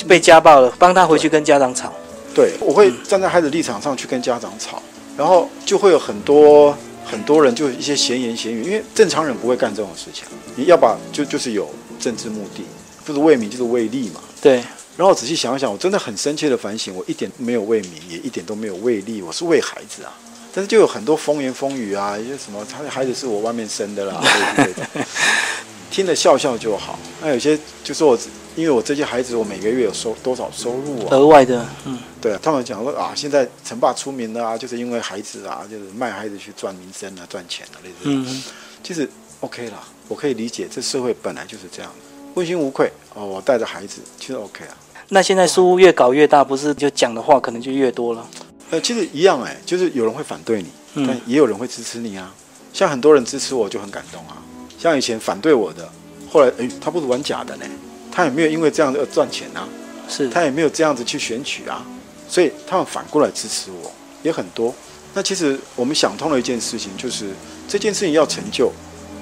[0.05, 1.93] 被家暴了，帮他回去跟家长吵。
[2.35, 4.83] 对，我会站在孩子立场上去跟家长吵，
[5.17, 10.25] 然后就会有很多很多人就一些闲言闲语，因为正常人不会干这种事情，
[10.57, 12.63] 你要把就就是有政治目的，
[13.11, 14.21] 不是为民就是为利嘛。
[14.41, 14.63] 对，
[14.97, 20.13] 然后仔细想一想，我真的很深切的反省，我一点没有为民，也一点都没有为利，我是为孩子啊。
[20.53, 24.19] 但是就有很多风言风语啊，一些什么他的孩子是我外面生的啦，
[24.57, 25.05] 对不对？
[25.91, 26.97] 听了笑笑就好。
[27.21, 28.17] 那有些就是我，
[28.55, 31.07] 因为我这些孩子，我每个月有收多少收入啊？
[31.11, 37.95] 额外的，嗯，对啊，他们讲说啊，现在陈爸出名了啊，就是因为孩子啊，就是卖孩子去赚名声啊、赚钱啊，类似。
[38.05, 38.43] 嗯，
[38.83, 39.09] 其实
[39.41, 41.91] OK 啦，我可以理解，这社会本来就是这样，
[42.35, 43.25] 问心无愧哦。
[43.25, 44.77] 我带着孩子，其实 OK 啊。
[45.09, 48.27] 那现在书屋越搞越大，不是就讲的话可能就越多了。
[48.71, 52.33] 呃，其实一样哎，就是有人会反对你，嗯但也有人会支持你啊。
[52.71, 54.37] 像很多人支持我，就很感动啊。
[54.77, 55.89] 像以前反对我的，
[56.29, 57.65] 后来哎，他不是玩假的呢，
[58.11, 59.67] 他也没有因为这样而赚钱啊，
[60.07, 61.83] 是他也没有这样子去选举啊，
[62.27, 64.73] 所以他们反过来支持我也很多。
[65.15, 67.31] 那其实我们想通了一件事情，就是
[67.67, 68.71] 这件事情要成就，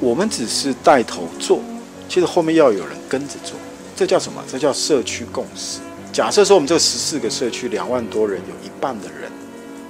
[0.01, 1.61] 我们只是带头做，
[2.09, 3.55] 其实后面要有人跟着做，
[3.95, 4.43] 这叫什么？
[4.49, 5.79] 这叫社区共识。
[6.13, 9.31] 假设说我们这十四个社区两万多人，有一半的人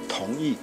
[0.08, 0.56] 同意，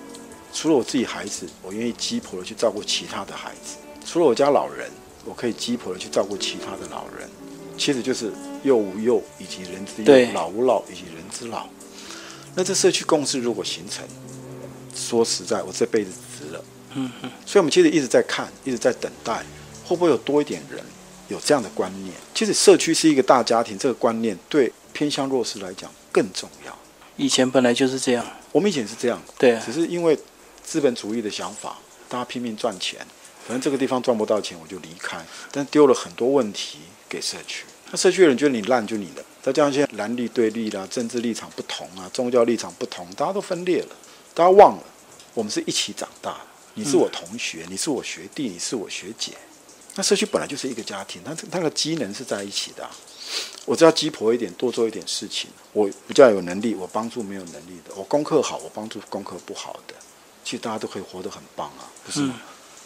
[0.54, 4.90] 除了我自己孩子，我愿意鸡婆的去照顾其他的孩子；除了我家老人，
[5.24, 7.28] 我可以鸡婆的去照顾其他的老人。
[7.78, 8.32] 其实就是
[8.64, 11.68] 幼无幼以及人之幼，老无老以及人之老。
[12.54, 14.06] 那这社区共识如果形成，
[14.96, 16.64] 说实在，我这辈子值了。
[16.94, 19.44] 嗯嗯，所以我们其实一直在看，一直在等待，
[19.84, 20.82] 会不会有多一点人
[21.28, 22.14] 有这样的观念？
[22.34, 26.78] 其实社区是一个大家庭，这个观念对偏向弱势来讲更重要。
[27.18, 30.18] 以前本来就是这样，我们以前是这样，对啊只是因为
[30.64, 31.78] 资本主义的想法，
[32.10, 33.00] 大家拼命赚钱，
[33.48, 35.18] 反正这个地方赚不到钱，我就离开。
[35.52, 43.96] 但丢了很多问题给社区，那社区的人觉得你烂就你的，再加上现在蓝绿对立啦，政治立场不同啊，宗教立场不同，大家都分裂了，
[44.34, 44.84] 大家忘了
[45.34, 46.40] 我们是一起长大的，
[46.74, 49.32] 你是我同学，你是我学弟，你是我学姐。
[49.96, 52.92] 那社区本来就是一个家庭，它它的机能是在一起的啊、
[53.66, 59.96] 我只要鸡婆一点，多做一点事情，我比较有能力，我帮助没有能力的；我功课好，我帮助功课不好的。
[60.44, 62.40] 其实大家都可以活得很棒啊，不是吗？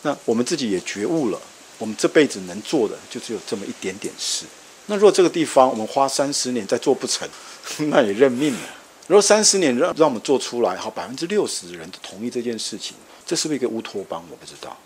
[0.04, 1.42] 那我们自己也觉悟了，
[1.78, 4.46] 我们这辈子能做的就只有这么一点点事。
[4.86, 7.28] 那如果这个地方我们花三十年再做不成，
[7.90, 8.60] 那也认命了。
[9.08, 12.96] 如果三十年让让我们做出来，好，百分之六十的人同意这件事情，
[13.26, 14.24] 这是不是一个乌托邦？
[14.32, 14.78] 我不知道，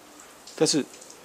[0.55, 0.83] 但是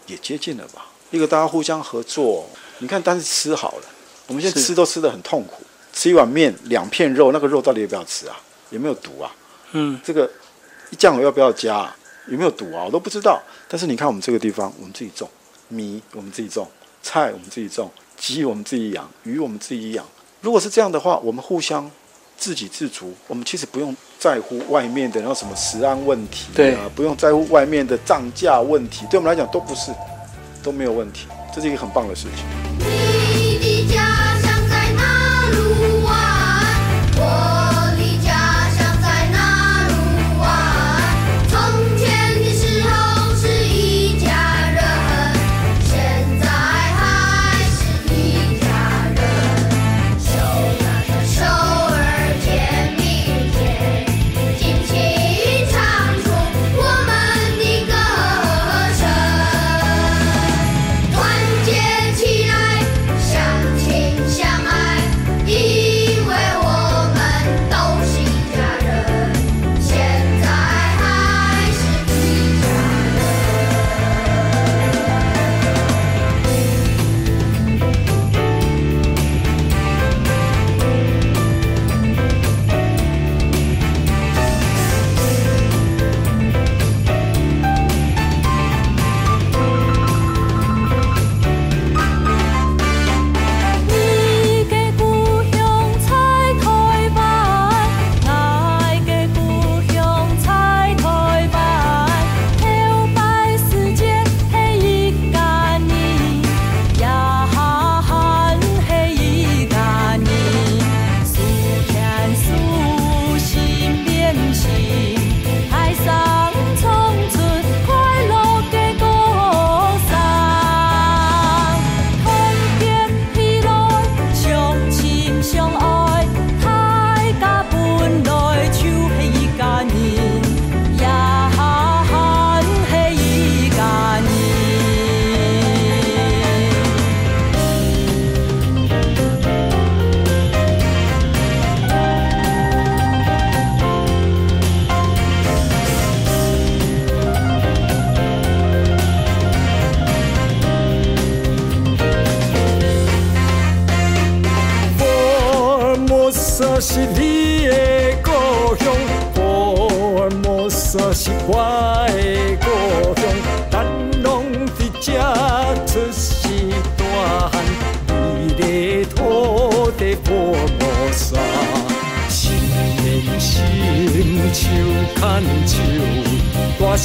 [0.08, 0.86] 也接近了吧？
[1.10, 2.44] 一个大家互相合作，
[2.78, 3.84] 你看，但是吃好了，
[4.26, 8.36] 我们现在吃都吃得很痛苦，吃一碗面两片肉，那个肉到底要不要吃啊？
[8.70, 9.34] 有没有毒啊？
[9.72, 10.30] 嗯，这个
[10.98, 11.96] 酱油要不要加、啊？
[12.26, 12.84] 有没有毒啊？
[12.84, 13.40] 我都不知道。
[13.68, 15.28] 但是你看我们这个地方，我们自己种
[15.68, 16.68] 米，我们自己种
[17.02, 20.06] 菜，我们自己种鸡，我们自己养鱼，我们自己养。
[20.40, 21.90] 如果是这样的话，我们互相
[22.38, 29.90] 自给自足，我们其实不用在乎外面的然后什么食安问题对啊，不用在乎外面的涨价问题，对我们来讲都不是
[30.62, 33.07] 都没有问题，这是一个很棒的事情。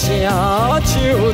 [0.05, 1.32] 大声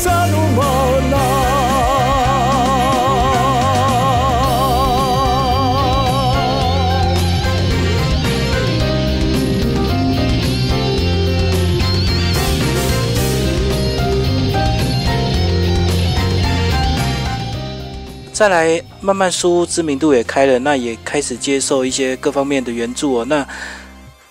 [0.00, 1.10] pusata sarumanan
[18.32, 23.26] 再来，慢慢书知名度也开了，那也开始接受一些各方面的援助哦。
[23.26, 23.46] 那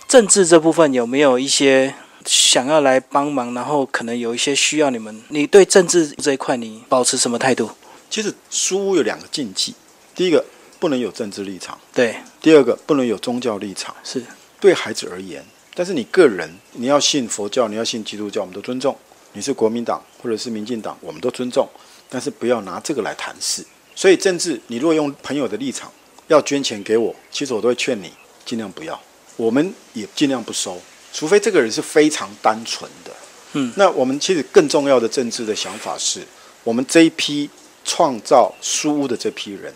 [0.08, 1.94] 政治这部分有没有一些
[2.30, 5.20] 想要来帮忙，然后可能有一些需要你们？
[5.30, 7.68] 你对政治这一块你保持什么态度？
[8.08, 9.74] 其实书屋有两个禁忌，
[10.14, 10.44] 第一个
[10.78, 13.92] 不能有政治立场，对，第二个不能有宗教立场。
[14.04, 14.22] 是
[14.60, 18.96] 对孩子而言，但是你个人你要信佛教，你要信基督教，我们都尊重。
[19.32, 21.68] 你是国民党或者是民进党，我们都尊重，
[22.08, 23.66] 但是不要拿这个来谈事。
[23.96, 25.90] 所以政治，你如果用朋友的立场
[26.28, 28.12] 要捐钱给我，其实我都会劝你
[28.44, 29.00] 尽量不要，
[29.36, 30.80] 我们也尽量不收，
[31.12, 33.12] 除非这个人是非常单纯的。
[33.52, 36.22] 嗯，那我们其实更重要的政治的想法是，
[36.62, 37.50] 我们这一批
[37.84, 39.74] 创造书屋的这批人，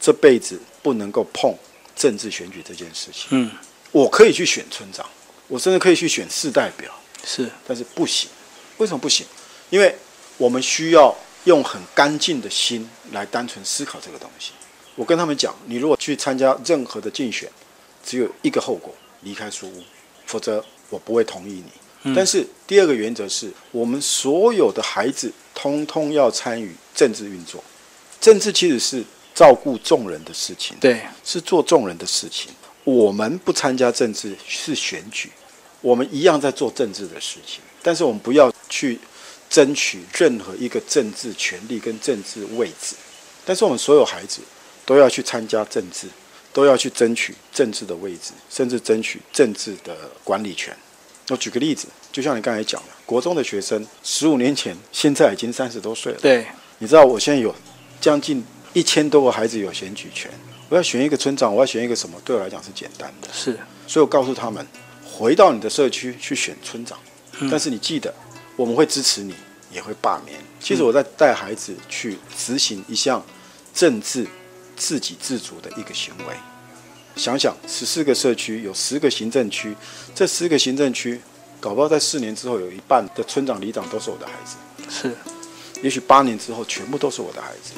[0.00, 1.52] 这辈子不能够碰
[1.96, 3.26] 政治选举这件事情。
[3.30, 3.50] 嗯，
[3.90, 5.04] 我可以去选村长，
[5.48, 6.92] 我甚至可以去选市代表，
[7.24, 8.30] 是但是不行。
[8.78, 9.26] 为什么不行？
[9.70, 9.94] 因为
[10.36, 11.14] 我们需要
[11.44, 14.52] 用很干净的心来单纯思考这个东西。
[14.94, 17.50] 我跟他们讲，你如果去参加任何的竞选，
[18.04, 19.82] 只有一个后果：离开书屋，
[20.30, 21.54] 否则我不会同意
[22.04, 22.14] 你。
[22.14, 27.62] 但是第二个原则是我们所有的孩子通通要参与政治运作。
[28.20, 29.04] 政治其实是
[29.34, 32.52] 照顾众人的事情，对，是做众人的事情。
[32.84, 35.30] 我们不参加政治是选举，
[35.80, 38.98] 我们一样在做政治的事情，但是我们不要去
[39.50, 42.94] 争取任何一个政治权利跟政治位置。
[43.44, 44.40] 但是我们所有孩子
[44.86, 46.06] 都要去参加政治，
[46.52, 50.76] 都要去争取政治的位置，甚至争取政治的管理权。
[51.28, 56.18] 我举个例子，就像你刚才讲的，国中的学生十五年前，现在已经三十多岁了。
[56.20, 56.46] 对，
[56.78, 57.54] 你知道我现在有
[58.00, 60.28] 将近一千多个孩子有选举权，
[60.68, 63.28] 我要选一个村长，我要选一个什么，对我来讲是简单的。
[63.32, 64.66] 是所以我告诉他们，
[65.04, 66.98] 回到你的社区去选村长，
[67.38, 68.12] 嗯但是你记得，
[68.56, 69.34] 我们会支持你，
[69.70, 70.36] 也会罢免。
[70.58, 73.24] 其实我在带孩子去执行一项
[73.72, 74.26] 政治
[74.80, 76.34] 自给自足的一个行为。
[77.14, 79.76] 想想十四个社区有十个行政区，
[80.14, 81.20] 这十个行政区，
[81.60, 84.56] 搞不好在四年之后有一半的村长、里长都是我的孩子。
[84.88, 85.14] 是，
[85.82, 87.72] 也许八年之后全部都是我的孩子。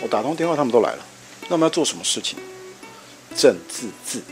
[0.00, 1.04] 我打通电话，他们都来了。
[1.42, 2.38] 那我们要做什么事情？
[3.36, 4.22] 政治治，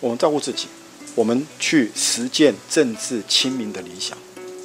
[0.00, 0.68] 我们照顾自己，
[1.14, 4.16] 我们去实践政治亲民的理想。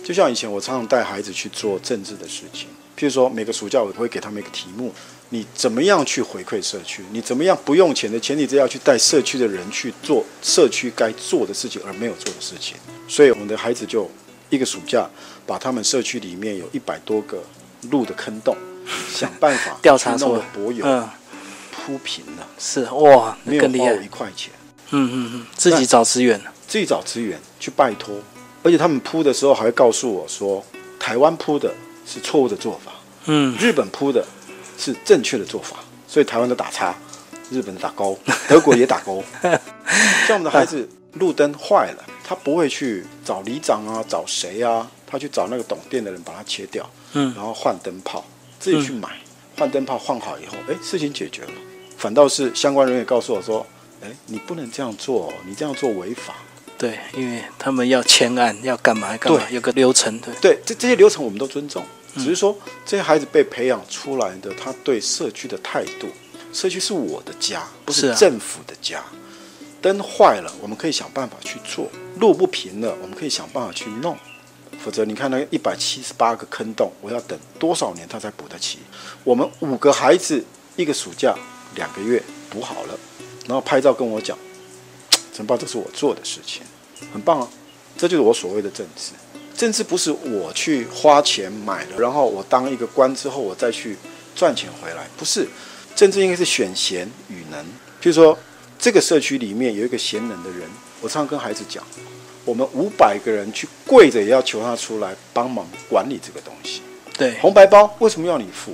[0.06, 2.68] 就像以前我常常带孩子去做政治的事情，
[2.98, 4.94] 譬如说每个暑假我会给他们一个题目：
[5.30, 7.04] 你怎么样去回馈社区？
[7.12, 12.76] 你怎么样不用钱的前提之下去带社区的人去做社区该做的事情而没有做的事情？
[13.08, 14.10] 所以我们的孩子就
[14.50, 15.08] 一个暑假
[15.46, 17.44] 把他们社区里面有一百多个
[17.92, 18.56] 路的坑洞，
[19.14, 21.08] 想办法 调查去弄了柏油、嗯，
[21.72, 24.02] 铺平了，是哇，没有花我。
[24.02, 24.52] 一块钱。
[24.92, 26.42] 嗯嗯嗯，自己找资源。
[26.68, 28.16] 自己找资源去拜托，
[28.62, 30.64] 而且他们铺的时候还会告诉我说，
[31.00, 31.74] 台湾铺的
[32.06, 32.92] 是错误的做法，
[33.26, 34.24] 嗯，日本铺的
[34.80, 35.78] 是正确的做法，
[36.08, 36.96] 所以台湾的打叉，
[37.52, 38.18] 日本的打勾，
[38.48, 39.24] 德国也打勾。
[40.26, 48.24] 像我们的孩子路灯坏了，他不会去找里长啊，找谁啊，他去找那个懂电的人把它切掉，嗯然后换灯泡，
[48.60, 49.10] 自己去买，
[49.58, 51.52] 换灯泡换好以后，哎，事情解决了。
[51.98, 53.66] 反倒是相关人员告诉我说，
[54.02, 56.36] 哎，你不能这样做哦，你这样做违法。
[56.78, 60.18] 对，因为他们要签案，要干嘛干嘛，有个流程。
[60.20, 61.84] 对，对，这这些流程我们都尊重，
[62.16, 66.08] 只是说这些孩子被培养出来的，他对社区的态度，
[66.52, 69.04] 社区是我的家，不是政府的家。
[69.82, 71.86] 灯坏了，我们可以想办法去做；
[72.20, 74.18] 路不平了，我们可以想办法去弄。
[74.84, 78.80] 否则，你看那一百七十八个坑洞，我要等多少年他才补得齐？
[79.24, 80.44] 我们五个孩子
[80.76, 81.36] 一个暑假
[81.76, 83.00] 两个月补好了，
[83.46, 84.38] 然后拍照跟我讲，
[85.34, 86.64] 陈爸，这是我做的事情，
[87.14, 87.48] 很棒啊！
[87.98, 89.12] 这就是我所谓的政治。
[89.60, 93.98] 政治不是我去花钱买了，然后我当一个官之后，我再去
[94.34, 95.46] 赚钱回来，不是。
[95.94, 97.60] 政治应该是选贤与能。
[98.02, 98.40] 譬如说，
[98.80, 100.62] 这个社区里面有一个贤能的人，
[101.02, 101.84] 我常常跟孩子讲，
[102.46, 106.82] 我们五百个人去跪着也要求他出来帮忙管理这个东西。
[107.18, 108.72] 对，红白包为什么要你付？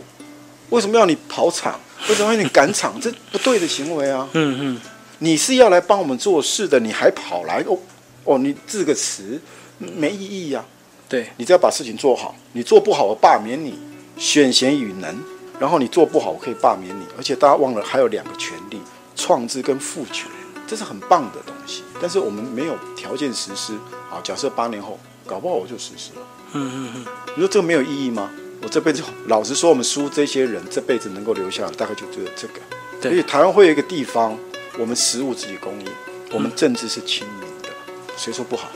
[0.69, 1.79] 为什么要你跑场？
[2.09, 3.01] 为什么要你赶场？
[3.01, 4.29] 这不对的行为啊！
[4.33, 4.81] 嗯嗯，
[5.17, 7.75] 你是要来帮我们做事的，你还跑来哦
[8.23, 9.41] 哦，你字个词
[9.79, 10.63] 没意义呀、
[11.07, 13.77] 对，你只要把事情做好，你做不好我罢免你，
[14.17, 15.15] 选贤与能。
[15.57, 17.05] 然后你做不好，我可以罢免你。
[17.17, 18.81] 而且大家忘了还有两个权利：
[19.15, 20.29] 创制跟赋权，
[20.67, 21.83] 这是很棒的东西。
[22.01, 23.73] 但是我们没有条件实施。
[24.09, 26.21] 好，假设八年后，搞不好我就实施了。
[26.51, 28.29] 嗯嗯嗯，你说这个没有意义吗？
[28.61, 32.55] 我这辈子老实说，我们输这些人这辈子能够留下来，大概就只有这个。
[32.99, 34.37] 对所以台湾会有一个地方，
[34.77, 35.87] 我们食物自己供应，
[36.31, 37.69] 我们政治是亲民的，
[38.17, 38.69] 谁说不好？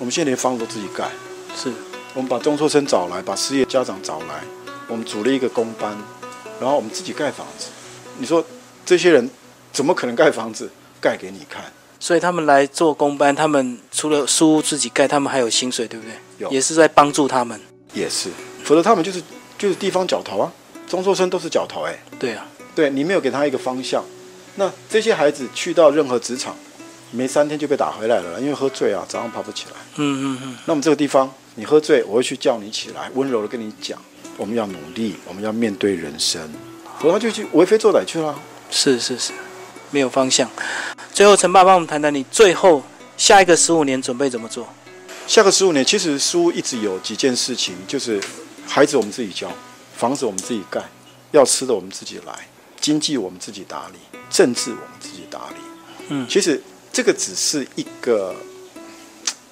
[0.00, 1.08] 我们现在连房子都自己盖，
[1.56, 1.72] 是，
[2.12, 4.44] 我们把中辍生找来，把失业家长找来，
[4.86, 5.96] 我们组了一个工班，
[6.60, 7.68] 然后我们自己盖房子。
[8.18, 8.44] 你说
[8.84, 9.30] 这些人
[9.72, 10.70] 怎么可能盖房子？
[11.00, 11.64] 盖给你看，
[11.98, 16.14] 所以他们来做工班，他们除了书屋自己盖，他们还有薪水，对不对？
[16.38, 17.58] 有也是在帮助他们。
[17.94, 18.28] 也是，
[18.62, 19.22] 否则他们就是
[19.56, 20.52] 就是地方角头啊，
[20.86, 24.04] 中辍生都是角头哎、对啊，对你没有给他一个方向，
[24.56, 26.54] 那这些孩子去到任何职场，
[27.12, 29.76] 没三天就被打回来了，因为喝醉啊，早上爬不起来。
[29.96, 33.98] 嗯嗯嗯，那我们这个地方，你喝醉，我会去叫你起来，温柔的跟你讲，
[34.36, 36.52] 我们要努力，我们要面对人生，
[37.00, 38.38] 否则他就去为非作歹去了。
[38.70, 39.32] 是是是，
[39.90, 40.50] 没有方向。
[41.14, 42.82] 最后，陈爸帮我们谈谈你最后
[43.16, 44.68] 下一个十五年准备怎么做？
[45.26, 48.20] 下个十五年，其实书一直有几件事情，就是
[48.66, 49.50] 孩子我们自己教，
[49.96, 50.82] 房子我们自己盖，
[51.30, 52.46] 要吃的我们自己来，
[52.78, 55.56] 经济我们自己打理，政治我们自己打理。
[56.08, 58.36] 嗯其实这个只是一个，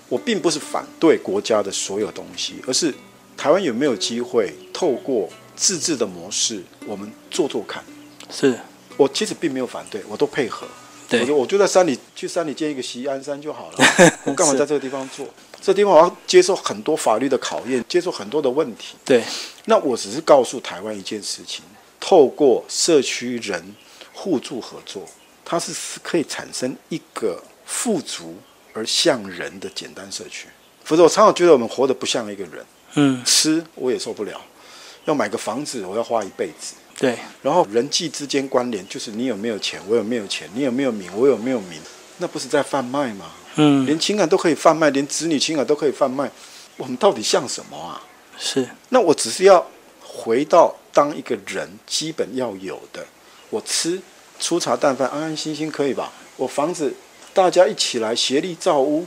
[0.08, 2.94] 我并不是反对国家的所有东西，而是
[3.36, 7.82] 台湾有没有机会透过自治的模式，我们做做看。
[8.30, 8.58] 是
[8.96, 10.66] 我其实并没有反对，我都配合。
[11.06, 13.78] 对我就我就在山里去山里建一个西安山就好了，
[14.24, 15.26] 我干嘛在这个地方做？
[15.60, 18.96] 这地方我要接受很多法律的考验，接受很多的问题。
[19.04, 19.22] 对，
[19.66, 21.62] 那我只是告诉台湾一件事情：
[22.00, 23.74] 透过社区人
[24.12, 25.06] 互助合作，
[25.44, 28.36] 它是是可以产生一个富足
[28.74, 30.46] 而像人的简单社区。
[30.84, 32.62] 否则，我常常觉得我们活得不像一个人。
[32.96, 34.40] 嗯吃我也受不了，
[35.06, 36.74] 要买个房子我要花一辈子。
[36.96, 41.80] 对，然后人际之间关联就是你有没有钱，我有没有钱，你有没有名，我有没有名，
[42.18, 43.32] 那不是在贩卖吗？
[43.56, 46.30] 嗯连情感都可以贩卖，连子女情感都可以贩卖，
[46.76, 48.00] 我们到底像什么啊？
[48.38, 49.66] 是那我只是要
[50.00, 53.04] 回到当一个人基本要有的，
[53.50, 54.00] 我吃
[54.38, 56.12] 粗茶淡饭，安安心心可以吧？
[56.36, 56.94] 我房子
[57.34, 59.04] 大家一起来协力造屋，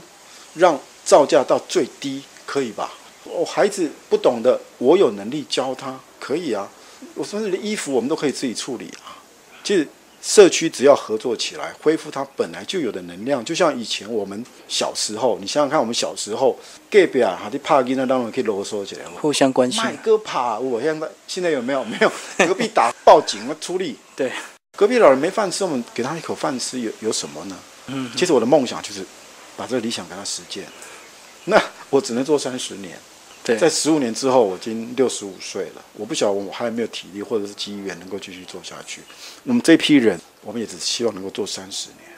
[0.54, 2.92] 让造价到最低，可以吧？
[3.24, 6.68] 我孩子不懂的，我有能力教他，可以啊。
[7.14, 9.16] 我甚至连衣服我们都可以自己处理啊。
[9.64, 9.88] 其实
[10.20, 16.54] 社区只要合作起来，恢复它本来就有的能量，就像以前我们小时候，你想想看，我们小时候
[16.90, 19.04] 隔壁啊，还得怕囡仔，当然可以啰嗦起来。
[19.20, 19.82] 互相关心。
[19.82, 21.82] 买个怕我现在现在有没有？
[21.88, 22.12] 没有，
[22.46, 23.96] 隔壁打报警了出力。
[24.14, 24.30] 对，
[24.76, 27.56] 隔壁老人没饭吃，我们给他一口饭吃，有有什么呢？
[27.88, 29.04] 嗯，其实我的梦想就是
[29.56, 30.64] 把这个理想给他实践。
[31.44, 31.60] 那
[31.90, 32.98] 我只能做三十年，
[33.42, 39.00] 对，在十五年之后，我已经六十五岁了，我不晓得我还有没有体力或者是机缘能够继续做下去。
[39.44, 42.10] 我们这批人，我们也只希望能够做三十年，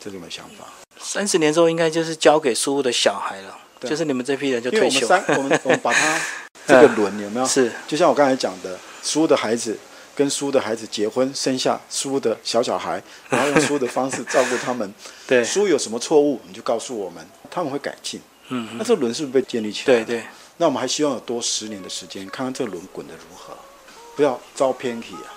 [0.00, 0.66] 这是我们的想法。
[0.98, 5.06] 三十年之后应该就是交给书屋的小孩了，对就是你们这批人就退休。
[5.06, 6.20] 我们三，我们我们把它
[6.66, 7.46] 这个轮有没有？
[7.46, 9.78] 是就像我刚才讲的，书的孩子
[10.14, 14.92] 跟书的孩子结婚，生下书的小小孩，然后用书的方式照顾他们。
[15.26, 18.20] 对，书有什么错误，你就告诉我们，他们会改进。
[18.48, 20.04] 嗯那这个轮是不是被建立起来？
[20.04, 20.04] 对。
[20.04, 20.24] 对，
[20.58, 23.56] 那我们还希望有多十年的时间，看看这个轮滚得如何，
[24.14, 25.32] 不要遭偏题啊。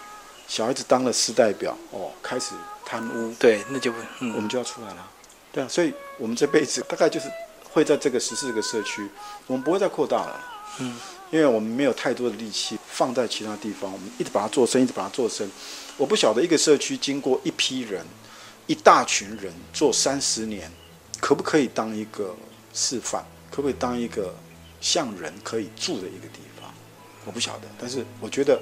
[0.47, 2.51] 小孩子当了市代表，哦，开始
[2.85, 5.07] 贪污，对，那就不我嗯们就要出来了。
[5.51, 7.27] 对啊，所以我们这辈子大概就是
[7.71, 9.09] 会在这个十四个社区，
[9.47, 10.39] 我们不会再扩大了。
[10.79, 10.95] 嗯，
[11.29, 15.49] 因为我们没有太多的力气放在其他地方，我们一直把它做深，一直把它做深。
[15.97, 18.05] 我不晓得一个社区经过一批人、
[18.65, 20.71] 一大群人做三十年，
[21.19, 22.35] 可不可以当一个
[22.73, 23.25] 示范？
[23.49, 24.33] 可不可以当一个
[24.79, 26.71] 像人可以住的一个地方？
[27.25, 28.61] 我不晓得，但是我觉得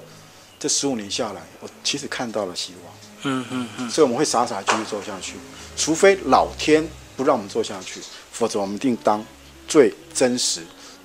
[0.60, 2.94] 这十五年下来，我其实看到了希望。
[3.28, 5.36] 嗯嗯嗯，所以我们会傻傻继续做下去，
[5.76, 6.88] 除非老天
[7.18, 8.00] 不让我们做下去，
[8.32, 9.24] 否则我们定当
[9.68, 10.62] 最真实、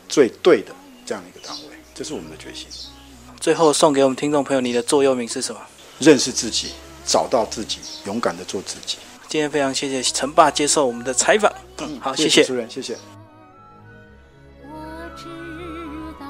[0.08, 0.74] 最对的
[1.10, 2.68] 这样的一个单位，这是我们的决心。
[3.40, 5.60] 最后送给我们听众朋友，你的座右铭是什么？
[5.98, 6.68] 认识自己，
[7.04, 8.98] 找到自己，勇敢的做自己。
[9.26, 11.52] 今天非常谢谢陈爸接受我们的采访。
[11.78, 12.52] 嗯，好，谢谢主。
[12.52, 12.96] 持人，谢谢。
[14.62, 14.70] 我
[15.16, 15.24] 知
[16.20, 16.28] 道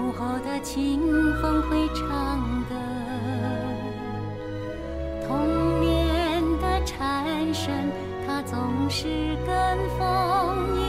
[0.00, 0.98] 午后的清
[1.42, 2.74] 风会唱歌，
[5.28, 7.70] 童年的蝉声，
[8.26, 10.81] 它总是跟风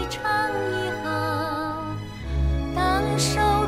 [3.18, 3.63] 手